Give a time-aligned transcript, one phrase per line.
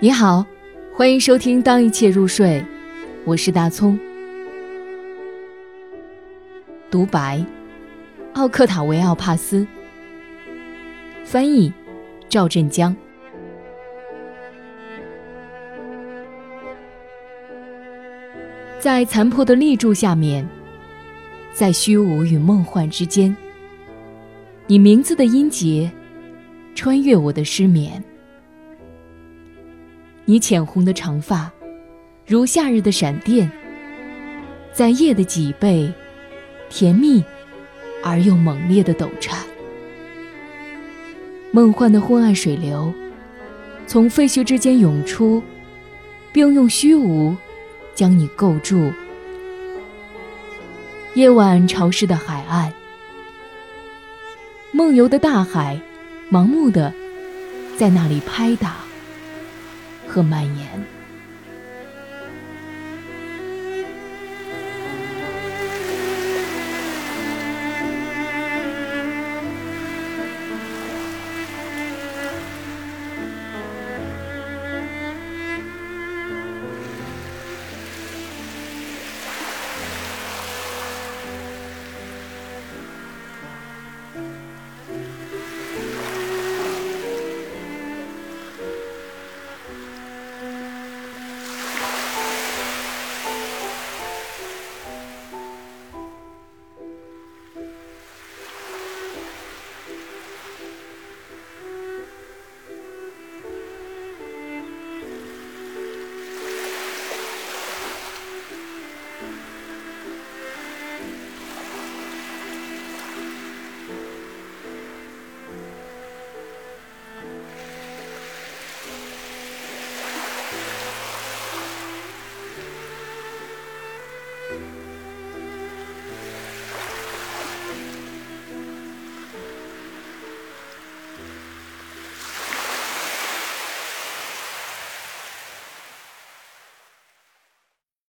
[0.00, 0.44] 你好，
[0.92, 2.60] 欢迎收听《当一切入睡》，
[3.24, 3.98] 我是大葱。
[6.90, 7.42] 独白：
[8.34, 9.66] 奥克塔维奥帕斯。
[11.24, 11.72] 翻译：
[12.28, 12.94] 赵振江。
[18.78, 20.46] 在残破的立柱下面，
[21.52, 23.34] 在虚无与梦幻之间，
[24.66, 25.90] 你名字的音节
[26.74, 28.02] 穿越我的失眠。
[30.26, 31.52] 你浅红的长发，
[32.26, 33.50] 如夏日的闪电，
[34.72, 35.92] 在夜的脊背，
[36.70, 37.22] 甜蜜
[38.02, 39.38] 而又猛烈的抖颤。
[41.50, 42.90] 梦幻的昏暗水流，
[43.86, 45.42] 从废墟之间涌出，
[46.32, 47.36] 并用虚无
[47.94, 48.90] 将你构筑。
[51.12, 52.72] 夜晚潮湿的海岸，
[54.72, 55.78] 梦游的大海，
[56.30, 56.94] 盲目的
[57.76, 58.83] 在那里拍打。
[60.14, 61.03] 和蔓延。